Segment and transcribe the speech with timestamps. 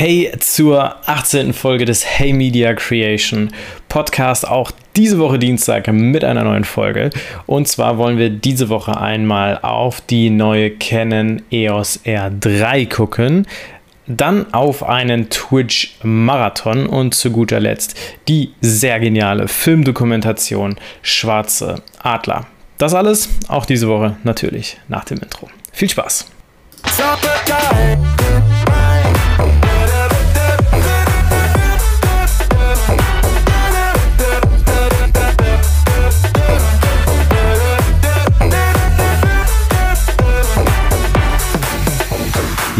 [0.00, 1.52] Hey zur 18.
[1.52, 3.50] Folge des Hey Media Creation
[3.88, 7.10] Podcast, auch diese Woche Dienstag mit einer neuen Folge.
[7.46, 13.48] Und zwar wollen wir diese Woche einmal auf die neue Canon EOS R3 gucken,
[14.06, 22.46] dann auf einen Twitch-Marathon und zu guter Letzt die sehr geniale Filmdokumentation Schwarze Adler.
[22.78, 25.50] Das alles auch diese Woche natürlich nach dem Intro.
[25.72, 26.30] Viel Spaß!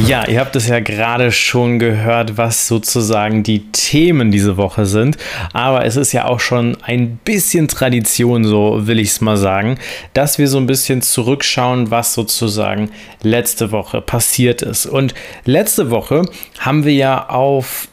[0.07, 5.19] Ja, ihr habt es ja gerade schon gehört, was sozusagen die Themen diese Woche sind.
[5.53, 9.79] Aber es ist ja auch schon ein bisschen Tradition, so will ich es mal sagen,
[10.15, 12.91] dass wir so ein bisschen zurückschauen, was sozusagen
[13.23, 14.87] letzte Woche passiert ist.
[14.87, 16.23] Und letzte Woche
[16.59, 17.89] haben wir ja auf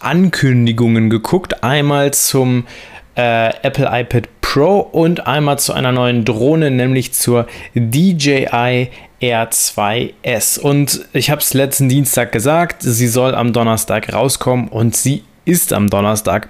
[0.00, 1.62] Ankündigungen geguckt.
[1.62, 2.64] Einmal zum
[3.16, 8.88] äh, Apple iPad Pro und einmal zu einer neuen Drohne, nämlich zur DJI
[9.24, 10.58] R2S.
[10.58, 15.72] Und ich habe es letzten Dienstag gesagt, sie soll am Donnerstag rauskommen und sie ist
[15.72, 16.48] am Donnerstag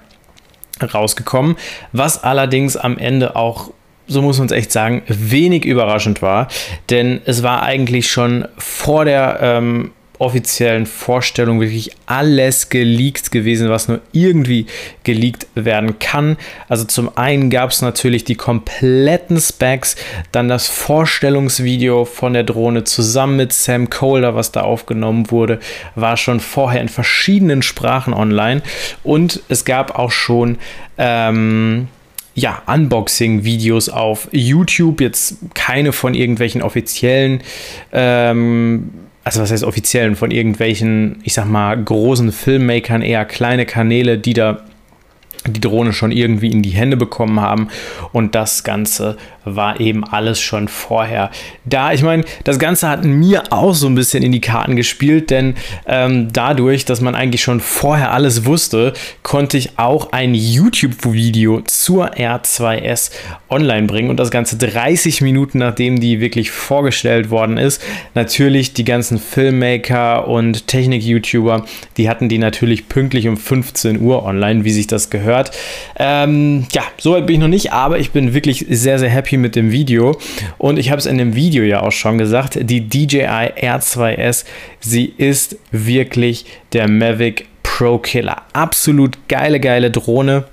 [0.81, 1.55] rausgekommen,
[1.93, 3.71] was allerdings am Ende auch
[4.07, 6.47] so muss man es echt sagen, wenig überraschend war,
[6.91, 13.87] denn es war eigentlich schon vor der ähm, offiziellen Vorstellung wirklich alles geleakt gewesen, was
[13.87, 14.65] nur irgendwie
[15.03, 16.37] geleakt werden kann.
[16.69, 19.95] Also zum einen gab es natürlich die kompletten Specs,
[20.31, 25.59] dann das Vorstellungsvideo von der Drohne zusammen mit Sam Kohler, was da aufgenommen wurde,
[25.95, 28.61] war schon vorher in verschiedenen Sprachen online
[29.03, 30.57] und es gab auch schon
[30.97, 31.87] ähm,
[32.35, 37.41] ja, Unboxing-Videos auf YouTube, jetzt keine von irgendwelchen offiziellen
[37.93, 38.91] ähm,
[39.25, 44.33] also was heißt offiziellen, von irgendwelchen, ich sag mal, großen Filmmakern, eher kleine Kanäle, die
[44.33, 44.61] da
[45.47, 47.69] die Drohne schon irgendwie in die Hände bekommen haben.
[48.13, 51.31] Und das Ganze war eben alles schon vorher
[51.65, 51.93] da.
[51.93, 55.55] Ich meine, das Ganze hat mir auch so ein bisschen in die Karten gespielt, denn
[55.87, 62.13] ähm, dadurch, dass man eigentlich schon vorher alles wusste, konnte ich auch ein YouTube-Video zur
[62.13, 63.11] R2S
[63.49, 67.81] online bringen und das Ganze 30 Minuten nachdem die wirklich vorgestellt worden ist.
[68.13, 71.65] Natürlich die ganzen Filmmaker und Technik-YouTuber,
[71.97, 75.51] die hatten die natürlich pünktlich um 15 Uhr online, wie sich das gehört.
[75.97, 79.55] Ähm, ja, soweit bin ich noch nicht, aber ich bin wirklich sehr, sehr happy mit
[79.55, 80.17] dem Video
[80.57, 84.45] und ich habe es in dem Video ja auch schon gesagt, die DJI R2S,
[84.79, 88.43] sie ist wirklich der Mavic Pro Killer.
[88.53, 90.45] Absolut geile, geile Drohne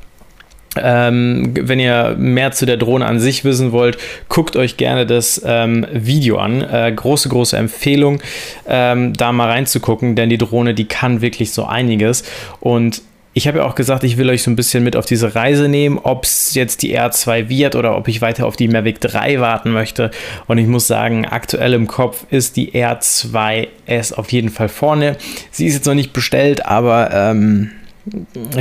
[0.80, 3.98] ähm, wenn ihr mehr zu der Drohne an sich wissen wollt,
[4.28, 6.62] guckt euch gerne das ähm, Video an.
[6.62, 8.22] Äh, große, große Empfehlung,
[8.66, 12.24] ähm, da mal reinzugucken, denn die Drohne, die kann wirklich so einiges.
[12.60, 13.02] Und
[13.34, 15.68] ich habe ja auch gesagt, ich will euch so ein bisschen mit auf diese Reise
[15.68, 19.40] nehmen, ob es jetzt die R2 wird oder ob ich weiter auf die Mavic 3
[19.40, 20.10] warten möchte.
[20.48, 25.16] Und ich muss sagen, aktuell im Kopf ist die R2S auf jeden Fall vorne.
[25.50, 27.70] Sie ist jetzt noch nicht bestellt, aber ähm,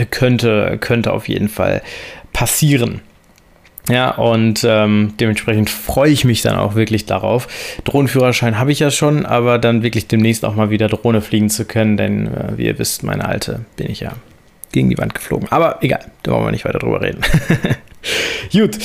[0.10, 1.82] könnte, könnte auf jeden Fall
[2.32, 3.02] passieren.
[3.90, 7.48] Ja, und ähm, dementsprechend freue ich mich dann auch wirklich darauf.
[7.84, 11.66] Drohnenführerschein habe ich ja schon, aber dann wirklich demnächst auch mal wieder Drohne fliegen zu
[11.66, 14.14] können, denn äh, wie ihr wisst, meine alte bin ich ja
[14.72, 15.48] gegen die Wand geflogen.
[15.52, 17.22] Aber egal, da wollen wir nicht weiter drüber reden.
[18.52, 18.78] Gut.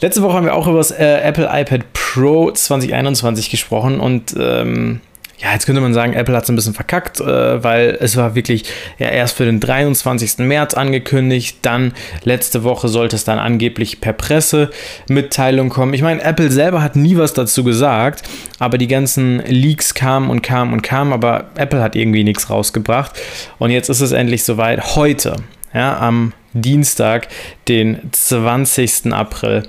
[0.00, 5.00] Letzte Woche haben wir auch über das äh, Apple iPad Pro 2021 gesprochen und ähm,
[5.42, 8.36] ja, jetzt könnte man sagen, Apple hat es ein bisschen verkackt, äh, weil es war
[8.36, 8.64] wirklich
[8.98, 10.38] ja erst für den 23.
[10.38, 15.94] März angekündigt, dann letzte Woche sollte es dann angeblich per Pressemitteilung kommen.
[15.94, 18.22] Ich meine, Apple selber hat nie was dazu gesagt,
[18.60, 23.18] aber die ganzen Leaks kamen und kamen und kamen, aber Apple hat irgendwie nichts rausgebracht
[23.58, 24.94] und jetzt ist es endlich soweit.
[24.94, 25.36] Heute,
[25.74, 27.26] ja, am Dienstag,
[27.66, 29.12] den 20.
[29.12, 29.64] April,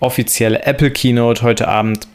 [0.00, 2.06] offizielle Apple Keynote heute Abend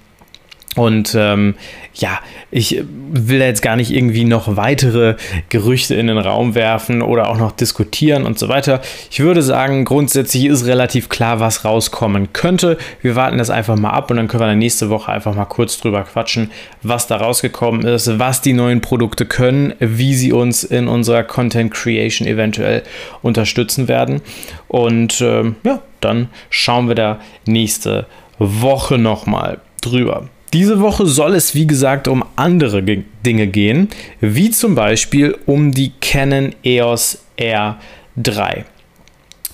[0.75, 1.55] und ähm,
[1.93, 2.19] ja,
[2.49, 5.15] ich will jetzt gar nicht irgendwie noch weitere
[5.49, 8.81] Gerüchte in den Raum werfen oder auch noch diskutieren und so weiter.
[9.11, 12.77] Ich würde sagen, grundsätzlich ist relativ klar, was rauskommen könnte.
[13.01, 15.45] Wir warten das einfach mal ab und dann können wir dann nächste Woche einfach mal
[15.45, 16.49] kurz drüber quatschen,
[16.81, 21.71] was da rausgekommen ist, was die neuen Produkte können, wie sie uns in unserer Content
[21.71, 22.83] Creation eventuell
[23.21, 24.21] unterstützen werden.
[24.67, 28.07] Und ähm, ja, dann schauen wir da nächste
[28.39, 30.29] Woche nochmal drüber.
[30.53, 33.89] Diese Woche soll es, wie gesagt, um andere Dinge gehen,
[34.21, 38.63] wie zum Beispiel um die Canon EOS R3.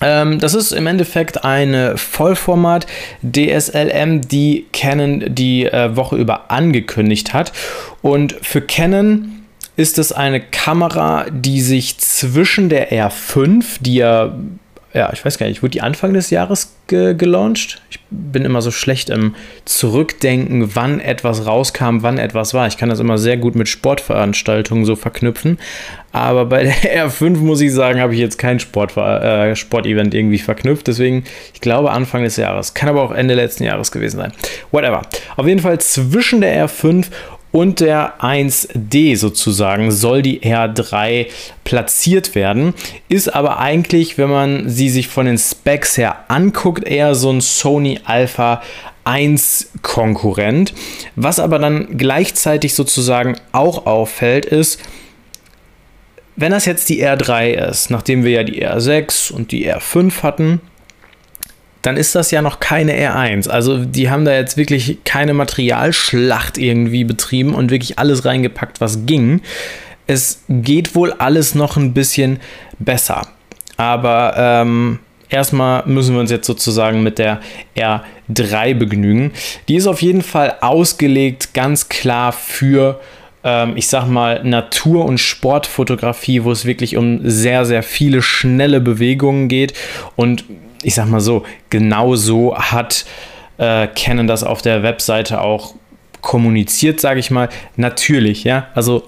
[0.02, 2.86] Ähm, das ist im Endeffekt eine Vollformat
[3.22, 7.52] DSLM, die Canon die äh, Woche über angekündigt hat.
[8.02, 9.42] Und für Canon
[9.76, 14.34] ist es eine Kamera, die sich zwischen der R5, die ja
[14.92, 17.80] ja, ich weiß gar nicht, wurde die Anfang des Jahres ge gelauncht?
[17.90, 22.66] Ich bin immer so schlecht im Zurückdenken, wann etwas rauskam, wann etwas war.
[22.66, 25.58] Ich kann das immer sehr gut mit Sportveranstaltungen so verknüpfen.
[26.10, 26.74] Aber bei der
[27.08, 30.88] R5 muss ich sagen, habe ich jetzt kein Sport, äh, Sportevent irgendwie verknüpft.
[30.88, 31.22] Deswegen,
[31.54, 32.74] ich glaube Anfang des Jahres.
[32.74, 34.32] Kann aber auch Ende letzten Jahres gewesen sein.
[34.72, 35.02] Whatever.
[35.36, 37.06] Auf jeden Fall zwischen der R5
[37.52, 41.26] und der 1D sozusagen soll die R3
[41.64, 42.74] platziert werden.
[43.08, 47.40] Ist aber eigentlich, wenn man sie sich von den Specs her anguckt, eher so ein
[47.40, 48.62] Sony Alpha
[49.04, 50.74] 1 Konkurrent.
[51.16, 54.80] Was aber dann gleichzeitig sozusagen auch auffällt, ist,
[56.36, 60.60] wenn das jetzt die R3 ist, nachdem wir ja die R6 und die R5 hatten,
[61.82, 63.48] dann ist das ja noch keine R1.
[63.48, 69.06] Also die haben da jetzt wirklich keine Materialschlacht irgendwie betrieben und wirklich alles reingepackt, was
[69.06, 69.40] ging.
[70.06, 72.40] Es geht wohl alles noch ein bisschen
[72.78, 73.26] besser.
[73.76, 74.98] Aber ähm,
[75.30, 77.40] erstmal müssen wir uns jetzt sozusagen mit der
[77.76, 79.32] R3 begnügen.
[79.68, 83.00] Die ist auf jeden Fall ausgelegt ganz klar für
[83.42, 88.80] ähm, ich sag mal, Natur- und Sportfotografie, wo es wirklich um sehr, sehr viele schnelle
[88.80, 89.72] Bewegungen geht.
[90.16, 90.44] Und
[90.82, 93.04] ich sag mal so, genau so hat
[93.58, 95.74] äh, Canon das auf der Webseite auch
[96.20, 97.48] kommuniziert, sage ich mal.
[97.76, 99.04] Natürlich, ja, also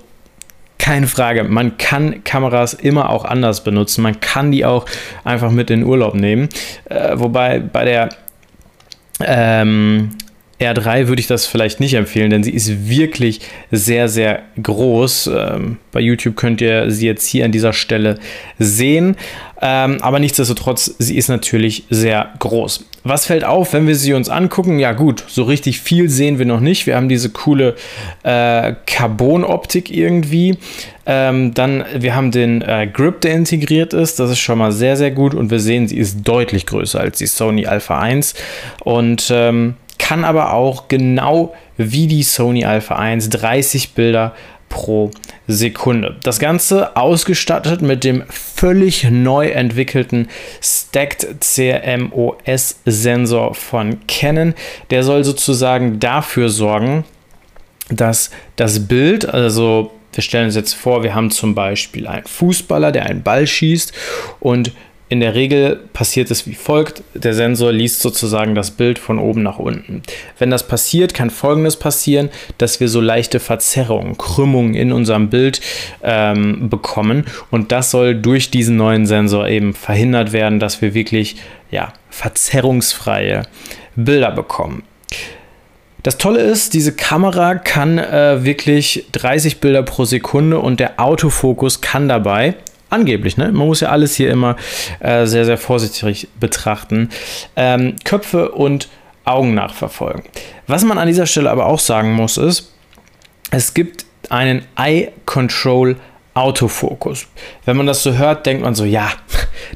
[0.79, 4.03] keine Frage, man kann Kameras immer auch anders benutzen.
[4.03, 4.85] Man kann die auch
[5.23, 6.49] einfach mit in Urlaub nehmen.
[6.87, 8.09] Äh, wobei bei der
[9.21, 10.11] ähm,
[10.59, 13.41] R3 würde ich das vielleicht nicht empfehlen, denn sie ist wirklich
[13.71, 15.29] sehr, sehr groß.
[15.29, 18.19] Ähm, bei YouTube könnt ihr sie jetzt hier an dieser Stelle
[18.59, 19.17] sehen.
[19.65, 22.85] Ähm, aber nichtsdestotrotz, sie ist natürlich sehr groß.
[23.05, 24.81] Was fällt auf, wenn wir sie uns angucken?
[24.81, 26.87] Ja gut, so richtig viel sehen wir noch nicht.
[26.87, 27.77] Wir haben diese coole
[28.25, 30.59] äh, Carbon-Optik irgendwie.
[31.07, 34.19] Ähm, dann, wir haben den äh, Grip, der integriert ist.
[34.19, 35.33] Das ist schon mal sehr, sehr gut.
[35.33, 38.35] Und wir sehen, sie ist deutlich größer als die Sony Alpha 1.
[38.83, 44.35] Und ähm, kann aber auch genau wie die Sony Alpha 1 30 Bilder
[44.73, 45.11] pro
[45.47, 46.17] Sekunde.
[46.23, 50.29] Das Ganze ausgestattet mit dem völlig neu entwickelten
[50.63, 54.55] Stacked CMOS Sensor von Canon.
[54.91, 57.05] Der soll sozusagen dafür sorgen,
[57.91, 62.93] dass das Bild, also wir stellen uns jetzt vor, wir haben zum Beispiel einen Fußballer,
[62.93, 63.93] der einen Ball schießt
[64.41, 64.73] und
[65.13, 67.03] in der Regel passiert es wie folgt.
[67.13, 70.01] Der Sensor liest sozusagen das Bild von oben nach unten.
[70.39, 75.61] Wenn das passiert, kann Folgendes passieren, dass wir so leichte Verzerrungen, Krümmungen in unserem Bild
[76.03, 77.27] ähm, bekommen.
[77.51, 81.37] Und das soll durch diesen neuen Sensor eben verhindert werden, dass wir wirklich
[81.71, 83.43] ja, verzerrungsfreie
[83.95, 84.83] Bilder bekommen.
[86.03, 91.83] Das Tolle ist, diese Kamera kann äh, wirklich 30 Bilder pro Sekunde und der Autofokus
[91.83, 92.55] kann dabei
[92.93, 93.51] Angeblich, ne?
[93.53, 94.57] Man muss ja alles hier immer
[95.01, 97.09] äh, sehr, sehr vorsichtig betrachten.
[97.57, 98.91] Ähm, Köpfe und
[99.25, 100.25] Augen nachverfolgen.
[100.67, 102.75] Was man an dieser Stelle aber auch sagen muss, ist,
[103.51, 105.97] es gibt einen Eye Control
[106.35, 107.27] Autofokus.
[107.65, 109.11] Wenn man das so hört, denkt man so, ja,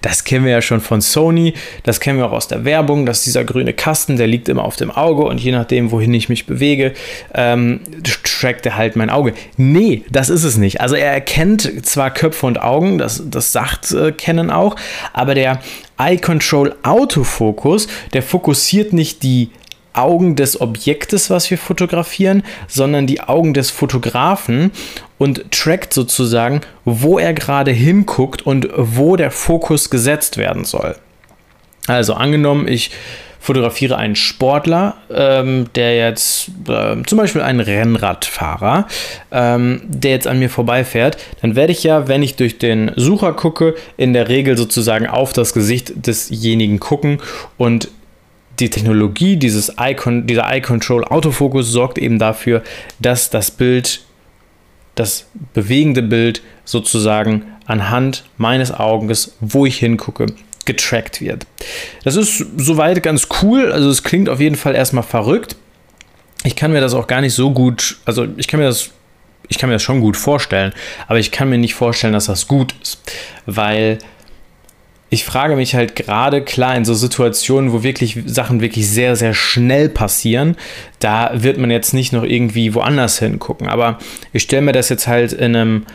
[0.00, 3.24] das kennen wir ja schon von Sony, das kennen wir auch aus der Werbung, dass
[3.24, 6.46] dieser grüne Kasten, der liegt immer auf dem Auge und je nachdem, wohin ich mich
[6.46, 6.94] bewege,
[7.34, 7.80] ähm,
[8.24, 9.34] trackt er halt mein Auge.
[9.56, 10.80] Nee, das ist es nicht.
[10.80, 14.76] Also er erkennt zwar Köpfe und Augen, das, das sagt äh, Canon auch,
[15.12, 15.60] aber der
[15.98, 19.50] Eye Control Autofokus, der fokussiert nicht die
[19.96, 24.70] Augen des Objektes, was wir fotografieren, sondern die Augen des Fotografen
[25.18, 30.96] und trackt sozusagen, wo er gerade hinguckt und wo der Fokus gesetzt werden soll.
[31.86, 32.90] Also angenommen, ich
[33.46, 38.88] fotografiere einen Sportler, ähm, der jetzt äh, zum Beispiel einen Rennradfahrer,
[39.30, 43.34] ähm, der jetzt an mir vorbeifährt, dann werde ich ja, wenn ich durch den Sucher
[43.34, 47.18] gucke, in der Regel sozusagen auf das Gesicht desjenigen gucken
[47.56, 47.88] und
[48.58, 52.62] die Technologie, dieses Icon, dieser Eye-Control Autofokus sorgt eben dafür,
[52.98, 54.00] dass das Bild,
[54.94, 60.26] das bewegende Bild sozusagen anhand meines Auges, wo ich hingucke,
[60.64, 61.46] getrackt wird.
[62.04, 63.72] Das ist soweit ganz cool.
[63.72, 65.56] Also es klingt auf jeden Fall erstmal verrückt.
[66.44, 68.90] Ich kann mir das auch gar nicht so gut, also ich kann mir das
[69.48, 70.72] ich kann mir das schon gut vorstellen,
[71.06, 73.00] aber ich kann mir nicht vorstellen, dass das gut ist,
[73.46, 73.98] weil
[75.08, 79.34] ich frage mich halt gerade, klar, in so Situationen, wo wirklich Sachen wirklich sehr, sehr
[79.34, 80.56] schnell passieren,
[80.98, 83.68] da wird man jetzt nicht noch irgendwie woanders hingucken.
[83.68, 83.98] Aber
[84.32, 85.86] ich stelle mir das jetzt halt in einem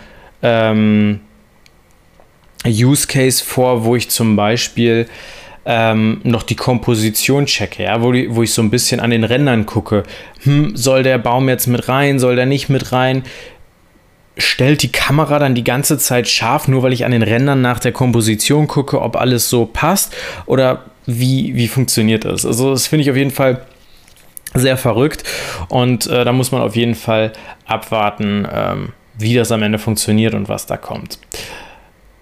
[0.41, 1.19] ähm,
[2.65, 5.07] Use Case vor, wo ich zum Beispiel
[5.65, 9.65] ähm, noch die Komposition checke, ja, wo, wo ich so ein bisschen an den Rändern
[9.65, 10.03] gucke.
[10.43, 13.23] Hm, soll der Baum jetzt mit rein, soll der nicht mit rein?
[14.37, 17.79] Stellt die Kamera dann die ganze Zeit scharf, nur weil ich an den Rändern nach
[17.79, 20.15] der Komposition gucke, ob alles so passt?
[20.45, 22.45] Oder wie, wie funktioniert das?
[22.45, 23.65] Also, das finde ich auf jeden Fall
[24.53, 25.23] sehr verrückt
[25.69, 27.31] und äh, da muss man auf jeden Fall
[27.65, 31.19] abwarten, ähm, wie das am Ende funktioniert und was da kommt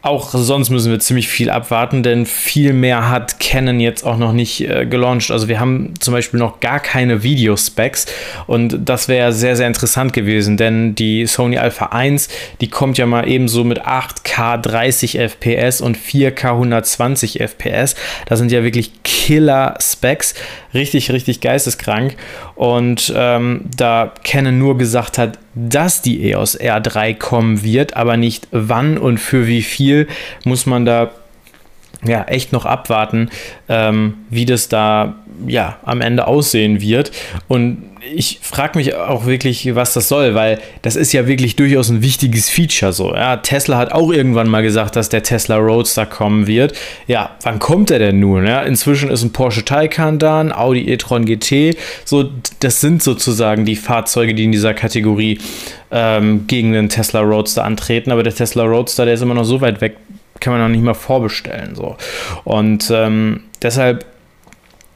[0.02, 4.32] auch sonst müssen wir ziemlich viel abwarten, denn viel mehr hat Canon jetzt auch noch
[4.32, 5.30] nicht äh, gelauncht.
[5.30, 8.06] Also wir haben zum Beispiel noch gar keine Video-Specs
[8.48, 12.30] und das wäre sehr, sehr interessant gewesen, denn die Sony Alpha 1,
[12.62, 17.96] die kommt ja mal ebenso mit 8K 30 FPS und 4K 120 FPS.
[18.26, 20.34] Das sind ja wirklich Killer-Specs,
[20.74, 22.16] richtig, richtig geisteskrank.
[22.56, 28.48] Und ähm, da Canon nur gesagt hat, dass die EOS R3 kommen wird, aber nicht
[28.52, 30.08] wann und für wie viel,
[30.44, 31.12] muss man da
[32.04, 33.30] ja echt noch abwarten,
[33.68, 35.16] ähm, wie das da
[35.48, 37.12] ja am Ende aussehen wird.
[37.48, 41.90] Und ich frage mich auch wirklich, was das soll, weil das ist ja wirklich durchaus
[41.90, 43.14] ein wichtiges Feature so.
[43.14, 46.74] Ja, Tesla hat auch irgendwann mal gesagt, dass der Tesla Roadster kommen wird.
[47.08, 48.46] Ja, wann kommt er denn nun?
[48.46, 51.78] Ja, inzwischen ist ein Porsche Taycan da, ein Audi e-tron GT.
[52.06, 52.30] So,
[52.60, 55.40] das sind sozusagen die Fahrzeuge, die in dieser Kategorie
[55.92, 58.12] ähm, gegen den Tesla Roadster antreten.
[58.12, 59.98] Aber der Tesla Roadster, der ist immer noch so weit weg,
[60.40, 61.76] kann man noch nicht mal vorbestellen.
[61.76, 61.98] So.
[62.44, 64.06] Und ähm, deshalb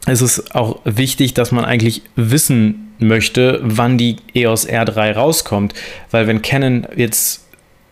[0.07, 5.73] ist es auch wichtig, dass man eigentlich wissen möchte, wann die EOS R3 rauskommt.
[6.11, 7.43] Weil wenn Canon jetzt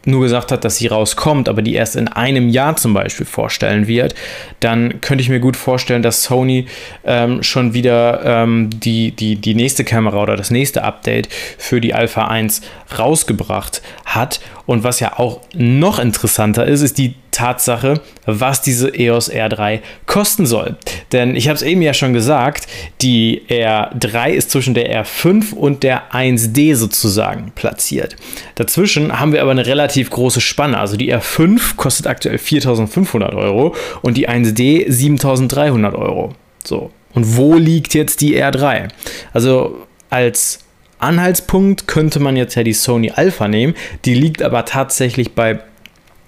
[0.05, 3.87] nur gesagt hat, dass sie rauskommt, aber die erst in einem Jahr zum Beispiel vorstellen
[3.87, 4.15] wird,
[4.59, 6.65] dann könnte ich mir gut vorstellen, dass Sony
[7.03, 11.93] ähm, schon wieder ähm, die, die, die nächste Kamera oder das nächste Update für die
[11.93, 12.61] Alpha 1
[12.97, 14.41] rausgebracht hat.
[14.65, 20.45] Und was ja auch noch interessanter ist, ist die Tatsache, was diese EOS R3 kosten
[20.45, 20.75] soll.
[21.11, 22.67] Denn ich habe es eben ja schon gesagt,
[23.01, 28.15] die R3 ist zwischen der R5 und der 1D sozusagen platziert.
[28.55, 30.77] Dazwischen haben wir aber eine relativ große Spanne.
[30.77, 36.33] Also die R5 kostet aktuell 4.500 Euro und die 1D 7.300 Euro.
[36.63, 36.91] So.
[37.13, 38.89] Und wo liegt jetzt die R3?
[39.33, 40.59] Also als
[40.99, 43.73] Anhaltspunkt könnte man jetzt ja die Sony Alpha nehmen.
[44.05, 45.59] Die liegt aber tatsächlich bei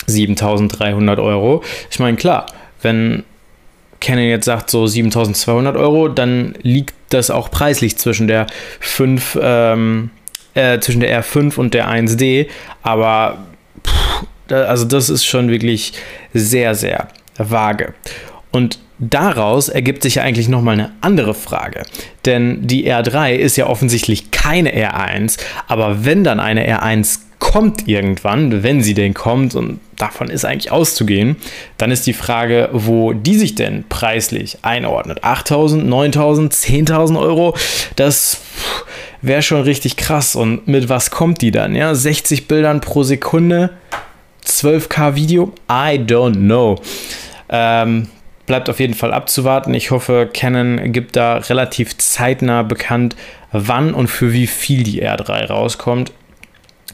[0.08, 1.64] 7300 Euro.
[1.90, 2.48] Ich meine, klar,
[2.82, 3.24] wenn
[4.00, 8.48] Canon jetzt sagt so 7200 Euro, dann liegt das auch preislich zwischen der
[8.80, 10.10] 5, ähm,
[10.56, 12.48] äh, zwischen der R5 und der 1D.
[12.82, 13.46] Aber
[13.86, 15.94] pff, also das ist schon wirklich
[16.34, 17.08] sehr, sehr
[17.38, 17.94] vage.
[18.52, 21.84] Und daraus ergibt sich ja eigentlich nochmal eine andere Frage.
[22.26, 28.64] Denn die R3 ist ja offensichtlich keine R1, aber wenn dann eine R1 kommt irgendwann,
[28.64, 31.36] wenn sie denn kommt, und davon ist eigentlich auszugehen,
[31.78, 35.26] dann ist die Frage, wo die sich denn preislich einordnet.
[35.26, 37.54] 8000, 9000, 10.000 Euro,
[37.98, 38.40] das
[39.22, 40.38] wäre schon richtig krass.
[40.38, 41.76] Und mit was kommt die dann?
[41.76, 43.72] Ja, 60 Bildern pro Sekunde,
[44.46, 45.52] 12K Video?
[45.70, 46.80] I don't know.
[47.50, 48.08] Ähm,
[48.46, 49.74] bleibt auf jeden Fall abzuwarten.
[49.74, 53.18] Ich hoffe, Canon gibt da relativ zeitnah bekannt,
[53.52, 56.14] wann und für wie viel die R3 rauskommt.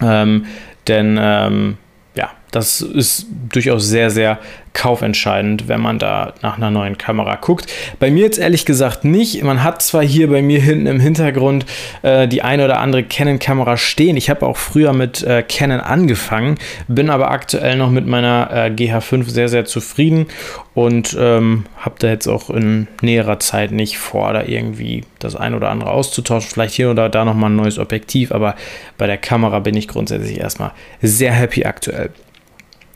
[0.01, 0.46] Ähm,
[0.88, 1.77] denn ähm,
[2.15, 4.39] ja, das ist durchaus sehr, sehr
[4.73, 7.67] kaufentscheidend, wenn man da nach einer neuen Kamera guckt.
[7.99, 9.43] Bei mir jetzt ehrlich gesagt nicht.
[9.43, 11.65] Man hat zwar hier bei mir hinten im Hintergrund
[12.01, 14.17] äh, die eine oder andere Canon-Kamera stehen.
[14.17, 16.55] Ich habe auch früher mit äh, Canon angefangen,
[16.88, 20.27] bin aber aktuell noch mit meiner äh, GH5 sehr, sehr zufrieden
[20.73, 25.53] und ähm, habe da jetzt auch in näherer Zeit nicht vor, da irgendwie das ein
[25.53, 26.49] oder andere auszutauschen.
[26.51, 28.55] Vielleicht hier oder da nochmal ein neues Objektiv, aber
[28.97, 30.71] bei der Kamera bin ich grundsätzlich erstmal
[31.01, 32.11] sehr happy aktuell.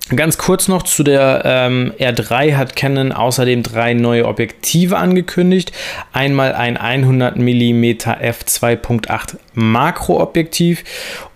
[0.10, 5.72] Ganz kurz noch zu der ähm, R3 hat Canon außerdem drei neue Objektive angekündigt.
[6.12, 10.84] Einmal ein 100 mm f2.8 Makroobjektiv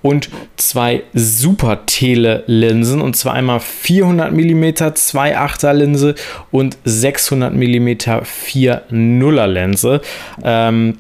[0.02, 6.16] und zwei Super Tele Linsen und zwar einmal 400 mm 2.8er Linse
[6.52, 10.02] und 600 mm 4.0er Linse.
[10.44, 10.98] Ähm,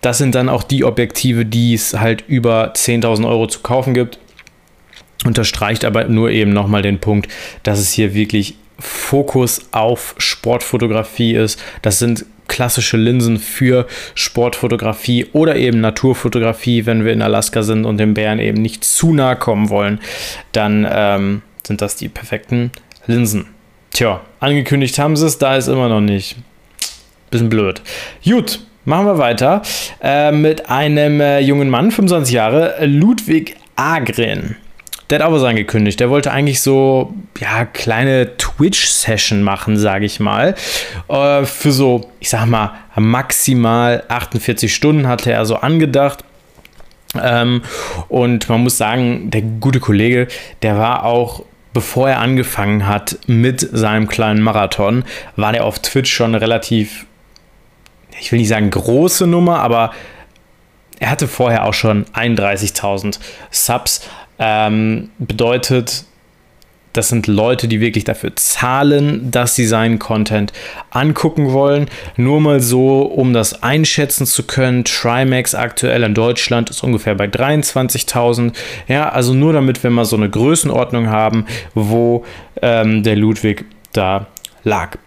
[0.00, 4.18] das sind dann auch die Objektive, die es halt über 10.000 Euro zu kaufen gibt
[5.24, 7.30] unterstreicht aber nur eben nochmal den Punkt,
[7.62, 11.62] dass es hier wirklich Fokus auf Sportfotografie ist.
[11.82, 17.98] Das sind klassische Linsen für Sportfotografie oder eben Naturfotografie, wenn wir in Alaska sind und
[17.98, 20.00] den Bären eben nicht zu nahe kommen wollen,
[20.52, 22.70] dann ähm, sind das die perfekten
[23.06, 23.46] Linsen.
[23.92, 26.36] Tja, angekündigt haben sie es, da ist immer noch nicht.
[27.30, 27.80] Bisschen blöd.
[28.24, 29.62] Gut, machen wir weiter
[30.02, 34.56] äh, mit einem äh, jungen Mann, 25 Jahre, Ludwig Agren.
[35.10, 36.00] Der hat auch was angekündigt.
[36.00, 40.54] Der wollte eigentlich so, ja, kleine Twitch-Session machen, sage ich mal.
[41.08, 46.24] Äh, für so, ich sag mal, maximal 48 Stunden hatte er so angedacht.
[47.20, 47.62] Ähm,
[48.08, 50.28] und man muss sagen, der gute Kollege,
[50.62, 55.04] der war auch bevor er angefangen hat mit seinem kleinen Marathon,
[55.36, 57.06] war der auf Twitch schon relativ,
[58.20, 59.92] ich will nicht sagen große Nummer, aber
[61.00, 63.18] er hatte vorher auch schon 31.000
[63.50, 64.08] Subs.
[64.44, 66.04] Ähm, bedeutet,
[66.92, 70.52] das sind Leute, die wirklich dafür zahlen, dass sie seinen Content
[70.90, 71.86] angucken wollen.
[72.16, 74.84] Nur mal so, um das einschätzen zu können.
[74.84, 78.52] Trimax aktuell in Deutschland ist ungefähr bei 23.000.
[78.88, 82.24] Ja, also nur damit wir mal so eine Größenordnung haben, wo
[82.60, 84.26] ähm, der Ludwig da
[84.64, 84.98] lag.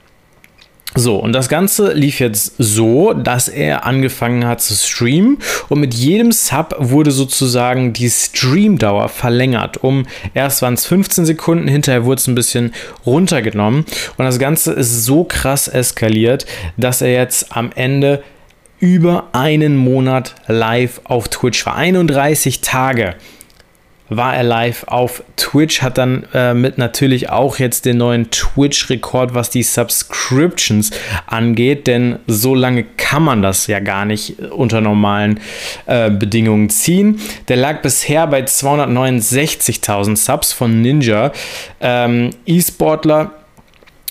[0.97, 5.93] So, und das Ganze lief jetzt so, dass er angefangen hat zu streamen und mit
[5.93, 9.83] jedem Sub wurde sozusagen die Streamdauer verlängert.
[9.83, 12.73] Um erst waren es 15 Sekunden, hinterher wurde es ein bisschen
[13.05, 13.85] runtergenommen
[14.15, 16.45] und das Ganze ist so krass eskaliert,
[16.77, 18.23] dass er jetzt am Ende
[18.79, 21.75] über einen Monat live auf Twitch war.
[21.75, 23.15] 31 Tage
[24.09, 29.33] war er live auf Twitch, hat dann äh, mit natürlich auch jetzt den neuen Twitch-Rekord,
[29.33, 30.91] was die Subscriptions
[31.25, 35.39] angeht, denn so lange kann man das ja gar nicht unter normalen
[35.85, 37.19] äh, Bedingungen ziehen.
[37.47, 41.31] Der lag bisher bei 269.000 Subs von Ninja.
[41.81, 43.31] Ähm, E-Sportler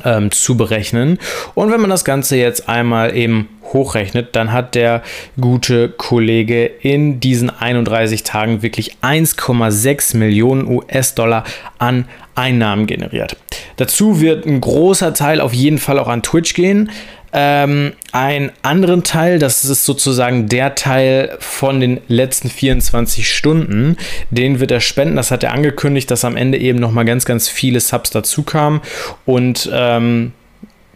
[0.06, 1.20] ähm, zu berechnen.
[1.56, 5.04] Und wenn man das Ganze jetzt einmal eben hochrechnet, dann hat der
[5.40, 11.44] gute Kollege in diesen 31 Tagen wirklich 1,6 Millionen US-Dollar
[11.78, 13.36] an Einnahmen generiert.
[13.78, 16.92] Dazu wird ein großer Teil auf jeden Fall auch an Twitch gehen.
[17.34, 23.98] Ähm, einen anderen Teil, das ist sozusagen der Teil von den letzten 24 Stunden,
[24.32, 25.16] den wird er spenden.
[25.16, 28.82] Das hat er angekündigt, dass am Ende eben nochmal ganz, ganz viele Subs dazu kamen
[29.26, 30.32] und ähm,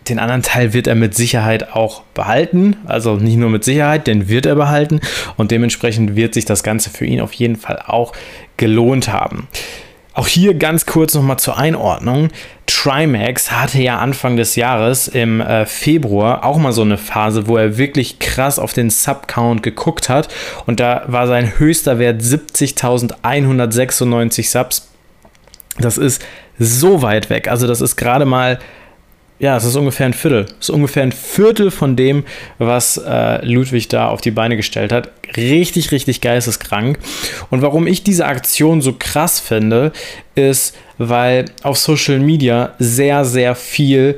[0.09, 2.77] den anderen Teil wird er mit Sicherheit auch behalten.
[2.85, 4.99] Also nicht nur mit Sicherheit, den wird er behalten.
[5.37, 8.13] Und dementsprechend wird sich das Ganze für ihn auf jeden Fall auch
[8.57, 9.47] gelohnt haben.
[10.13, 12.31] Auch hier ganz kurz nochmal zur Einordnung.
[12.65, 17.55] Trimax hatte ja Anfang des Jahres im äh, Februar auch mal so eine Phase, wo
[17.55, 20.27] er wirklich krass auf den Sub-Count geguckt hat.
[20.65, 24.89] Und da war sein höchster Wert 70.196 Subs.
[25.79, 26.21] Das ist
[26.59, 27.47] so weit weg.
[27.47, 28.59] Also das ist gerade mal
[29.41, 30.45] ja, es ist ungefähr ein Viertel.
[30.59, 32.23] Es ist ungefähr ein Viertel von dem,
[32.59, 35.09] was äh, Ludwig da auf die Beine gestellt hat.
[35.35, 36.99] Richtig, richtig geisteskrank.
[37.49, 39.93] Und warum ich diese Aktion so krass finde,
[40.35, 44.15] ist, weil auf Social Media sehr, sehr viel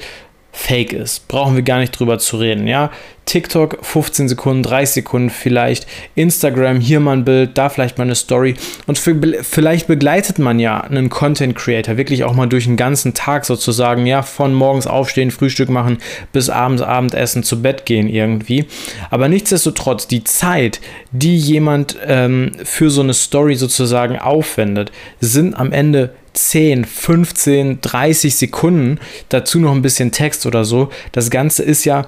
[0.56, 1.28] fake ist.
[1.28, 2.92] Brauchen wir gar nicht drüber zu reden, ja.
[3.26, 8.16] TikTok 15 Sekunden, 30 Sekunden vielleicht, Instagram hier mal ein Bild, da vielleicht mal eine
[8.16, 13.13] Story und vielleicht begleitet man ja einen Content Creator wirklich auch mal durch den ganzen
[13.13, 15.98] Tag sozusagen, ja, von morgens aufstehen, Frühstück machen
[16.34, 18.66] bis abends Abendessen, zu Bett gehen irgendwie.
[19.10, 25.72] Aber nichtsdestotrotz, die Zeit, die jemand ähm, für so eine Story sozusagen aufwendet, sind am
[25.72, 30.89] Ende 10, 15, 30 Sekunden, dazu noch ein bisschen Text oder so.
[31.12, 32.08] Das Ganze ist ja,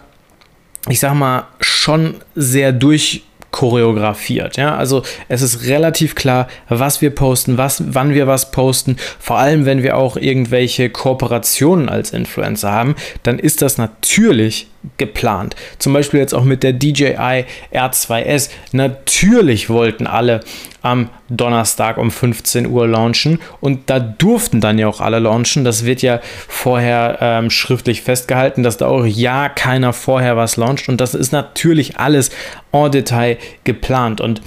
[0.89, 3.23] ich sag mal, schon sehr durch
[3.55, 4.57] choreografiert.
[4.57, 8.97] Ja, also es ist relativ klar, was wir posten, was, wann wir was posten.
[9.17, 15.55] Vor allem, wenn wir auch irgendwelche Kooperationen als Influencer haben, dann ist das natürlich geplant.
[15.79, 18.49] Zum Beispiel jetzt auch mit der DJI R2S.
[18.71, 20.41] Natürlich wollten alle
[20.81, 25.63] am Donnerstag um 15 Uhr launchen und da durften dann ja auch alle launchen.
[25.63, 30.87] Das wird ja vorher ähm, schriftlich festgehalten, dass da auch ja keiner vorher was launcht
[30.87, 32.29] und das ist natürlich alles
[32.71, 34.41] en Detail geplant und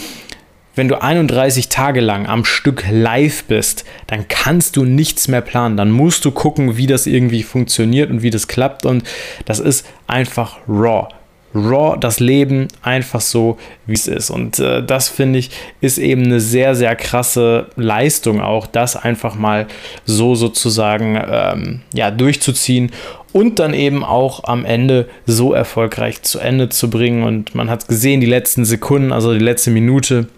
[0.79, 5.77] wenn du 31 Tage lang am Stück live bist, dann kannst du nichts mehr planen.
[5.77, 8.87] Dann musst du gucken, wie das irgendwie funktioniert und wie das klappt.
[8.87, 9.03] Und
[9.45, 11.09] das ist einfach raw.
[11.53, 14.31] raw das Leben einfach so, wie es ist.
[14.31, 19.35] Und äh, das finde ich ist eben eine sehr, sehr krasse Leistung auch, das einfach
[19.35, 19.67] mal
[20.05, 22.93] so sozusagen ähm, ja, durchzuziehen
[23.33, 27.25] und dann eben auch am Ende so erfolgreich zu Ende zu bringen.
[27.25, 30.29] Und man hat gesehen, die letzten Sekunden, also die letzte Minute,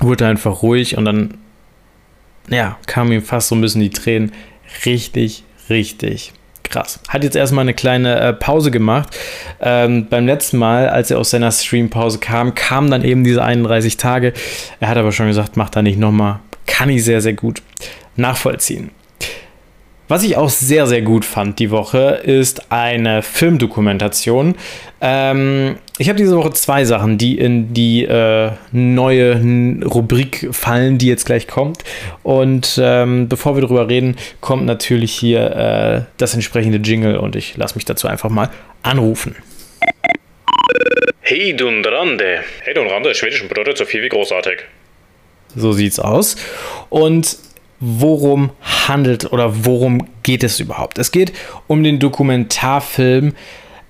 [0.00, 1.38] wurde einfach ruhig und dann
[2.48, 4.32] ja, kamen ihm fast so ein bisschen die Tränen.
[4.84, 6.32] Richtig, richtig
[6.72, 7.00] krass.
[7.08, 9.16] Hat jetzt erstmal eine kleine äh, Pause gemacht.
[9.60, 13.96] Ähm, beim letzten Mal, als er aus seiner Streampause kam, kamen dann eben diese 31
[13.96, 14.32] Tage.
[14.80, 16.40] Er hat aber schon gesagt, macht da nicht nochmal.
[16.66, 17.62] Kann ich sehr, sehr gut
[18.16, 18.90] nachvollziehen.
[20.08, 24.56] Was ich auch sehr, sehr gut fand die Woche, ist eine Filmdokumentation.
[25.00, 29.40] Ähm, ich habe diese Woche zwei Sachen, die in die äh, neue
[29.84, 31.84] Rubrik fallen, die jetzt gleich kommt.
[32.22, 37.56] Und ähm, bevor wir darüber reden, kommt natürlich hier äh, das entsprechende Jingle und ich
[37.56, 38.50] lasse mich dazu einfach mal
[38.82, 39.36] anrufen.
[41.20, 42.40] Hey Dunrande.
[42.62, 44.58] Hey Dunrande, schwedischen bedeutet so viel wie großartig.
[45.54, 46.36] So sieht's aus.
[46.90, 47.38] Und
[47.84, 48.50] worum
[48.86, 50.98] handelt oder worum geht es überhaupt?
[50.98, 51.32] Es geht
[51.66, 53.34] um den Dokumentarfilm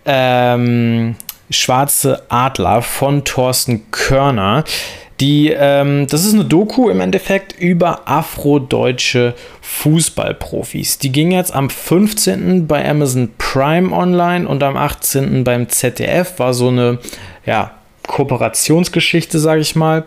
[0.06, 1.14] ähm,
[1.50, 4.64] Schwarze Adler von Thorsten Körner.
[5.20, 10.98] Die, ähm, das ist eine Doku im Endeffekt über afrodeutsche Fußballprofis.
[10.98, 12.66] Die ging jetzt am 15.
[12.66, 15.44] bei Amazon Prime online und am 18.
[15.44, 16.38] beim ZDF.
[16.38, 16.98] War so eine
[17.44, 17.72] ja,
[18.08, 20.04] Kooperationsgeschichte, sage ich mal.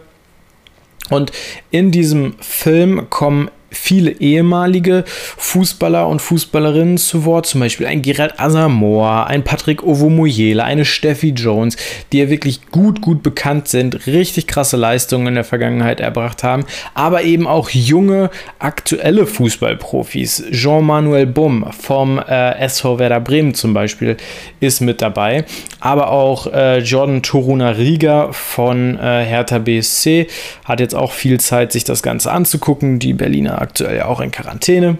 [1.12, 1.32] Und
[1.70, 8.40] in diesem Film kommen viele ehemalige Fußballer und Fußballerinnen zu Wort, zum Beispiel ein Gerald
[8.40, 11.78] Asamoah, ein Patrick Ovomoyela, eine Steffi Jones,
[12.12, 16.66] die ja wirklich gut, gut bekannt sind, richtig krasse Leistungen in der Vergangenheit erbracht haben,
[16.94, 20.46] aber eben auch junge, aktuelle Fußballprofis.
[20.52, 24.18] Jean-Manuel Bumm vom äh, SV Werder Bremen zum Beispiel
[24.60, 25.46] ist mit dabei,
[25.80, 30.28] aber auch äh, Jordan Toruna Riga von äh, Hertha BSC
[30.64, 33.00] hat jetzt auch viel Zeit, sich das Ganze anzugucken.
[33.00, 34.98] Die Berliner aktuell ja auch in Quarantäne.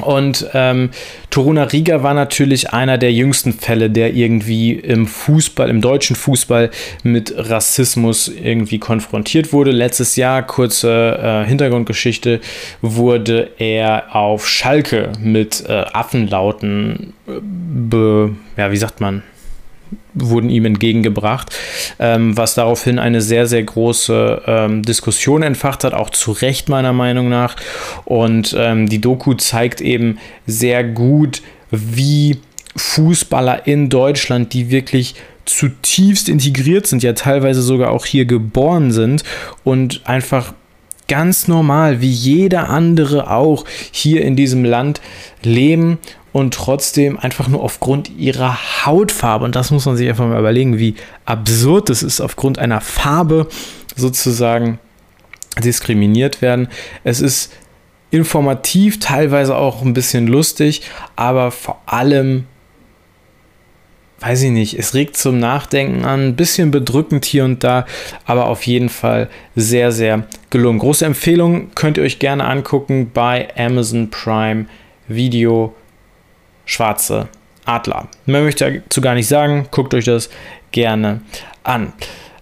[0.00, 0.90] Und ähm,
[1.30, 6.70] Toruna Riga war natürlich einer der jüngsten Fälle, der irgendwie im Fußball, im deutschen Fußball
[7.02, 9.70] mit Rassismus irgendwie konfrontiert wurde.
[9.70, 12.40] Letztes Jahr, kurze äh, Hintergrundgeschichte,
[12.80, 19.22] wurde er auf Schalke mit äh, Affenlauten, äh, be, ja, wie sagt man,
[20.14, 21.54] wurden ihm entgegengebracht,
[21.98, 26.92] ähm, was daraufhin eine sehr, sehr große ähm, Diskussion entfacht hat, auch zu Recht meiner
[26.92, 27.56] Meinung nach.
[28.04, 32.38] Und ähm, die Doku zeigt eben sehr gut, wie
[32.76, 39.24] Fußballer in Deutschland, die wirklich zutiefst integriert sind, ja teilweise sogar auch hier geboren sind
[39.64, 40.54] und einfach
[41.08, 45.00] ganz normal, wie jeder andere auch hier in diesem Land
[45.42, 45.98] leben
[46.32, 50.78] und trotzdem einfach nur aufgrund ihrer Hautfarbe, und das muss man sich einfach mal überlegen,
[50.78, 53.46] wie absurd es ist, aufgrund einer Farbe
[53.94, 54.78] sozusagen
[55.62, 56.68] diskriminiert werden.
[57.04, 57.52] Es ist
[58.10, 60.82] informativ, teilweise auch ein bisschen lustig,
[61.16, 62.44] aber vor allem,
[64.20, 67.86] weiß ich nicht, es regt zum Nachdenken an, ein bisschen bedrückend hier und da,
[68.24, 70.78] aber auf jeden Fall sehr, sehr gelungen.
[70.78, 74.66] Große Empfehlung könnt ihr euch gerne angucken bei Amazon Prime
[75.08, 75.74] Video
[76.64, 77.28] schwarze
[77.64, 78.08] Adler.
[78.26, 79.68] Mehr möchte ich dazu gar nicht sagen.
[79.70, 80.30] Guckt euch das
[80.72, 81.20] gerne
[81.64, 81.92] an.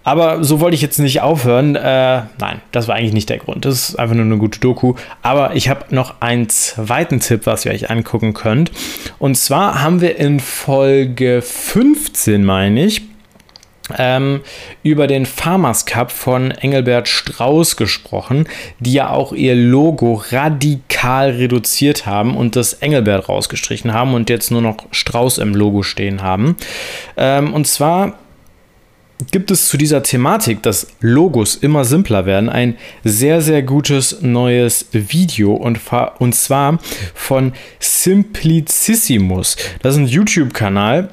[0.03, 1.77] Aber so wollte ich jetzt nicht aufhören.
[1.77, 3.65] Äh, nein, das war eigentlich nicht der Grund.
[3.65, 4.95] Das ist einfach nur eine gute Doku.
[5.21, 8.71] Aber ich habe noch einen zweiten Tipp, was ihr euch angucken könnt.
[9.19, 13.03] Und zwar haben wir in Folge 15, meine ich,
[13.99, 14.41] ähm,
[14.83, 18.49] über den Farmers Cup von Engelbert Strauß gesprochen,
[18.79, 24.51] die ja auch ihr Logo radikal reduziert haben und das Engelbert rausgestrichen haben und jetzt
[24.51, 26.57] nur noch Strauß im Logo stehen haben.
[27.17, 28.19] Ähm, und zwar
[29.31, 34.87] gibt es zu dieser Thematik, dass Logos immer simpler werden, ein sehr, sehr gutes neues
[34.93, 35.81] Video und,
[36.19, 36.79] und zwar
[37.15, 39.57] von Simplicissimus.
[39.83, 41.11] Das ist ein YouTube-Kanal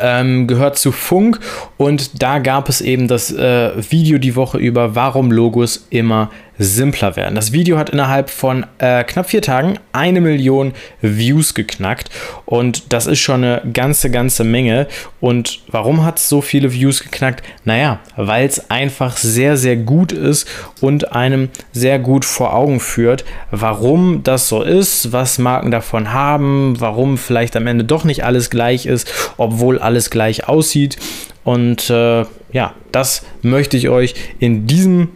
[0.00, 1.40] ähm, gehört zu Funk.
[1.76, 7.16] Und da gab es eben das äh, Video die Woche über, warum Logos immer simpler
[7.16, 7.34] werden.
[7.34, 12.10] Das Video hat innerhalb von äh, knapp vier Tagen eine Million Views geknackt
[12.44, 14.86] und das ist schon eine ganze, ganze Menge.
[15.20, 17.42] Und warum hat es so viele Views geknackt?
[17.64, 20.46] Naja, weil es einfach sehr, sehr gut ist
[20.82, 26.78] und einem sehr gut vor Augen führt, warum das so ist, was Marken davon haben,
[26.78, 30.98] warum vielleicht am Ende doch nicht alles gleich ist, obwohl alles gleich aussieht.
[31.42, 35.08] Und äh, ja, das möchte ich euch in diesem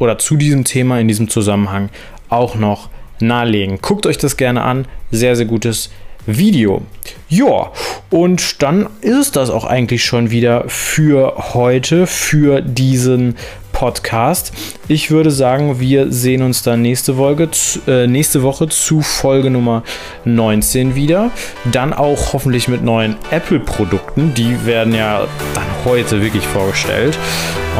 [0.00, 1.90] oder zu diesem Thema in diesem Zusammenhang
[2.28, 2.88] auch noch
[3.20, 3.78] nahelegen.
[3.80, 4.86] Guckt euch das gerne an.
[5.12, 5.90] Sehr, sehr gutes
[6.26, 6.82] Video.
[7.28, 7.70] Ja,
[8.10, 13.36] und dann ist das auch eigentlich schon wieder für heute, für diesen
[13.80, 14.52] Podcast.
[14.88, 17.48] Ich würde sagen, wir sehen uns dann nächste, Folge,
[17.86, 19.84] äh, nächste Woche zu Folge Nummer
[20.26, 21.30] 19 wieder.
[21.72, 24.34] Dann auch hoffentlich mit neuen Apple-Produkten.
[24.34, 27.18] Die werden ja dann heute wirklich vorgestellt.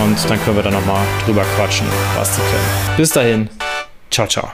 [0.02, 1.86] Und dann können wir dann nochmal drüber quatschen,
[2.16, 2.96] was sie können.
[2.96, 3.50] Bis dahin.
[4.10, 4.50] Ciao, ciao.